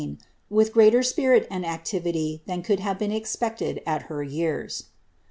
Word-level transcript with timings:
211 0.01 0.25
E^n, 0.25 0.25
with 0.55 0.73
greater 0.73 1.03
'spirit 1.03 1.47
and 1.51 1.63
activity 1.63 2.41
than 2.47 2.63
could 2.63 2.79
have 2.79 2.97
heen 2.97 3.13
expected 3.15 3.83
at 3.85 4.09
r 4.09 4.23
years. 4.23 4.85